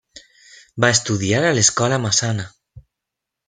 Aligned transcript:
Va 0.85 0.89
estudiar 0.95 1.43
a 1.49 1.53
l'Escola 1.59 2.03
Massana. 2.07 2.51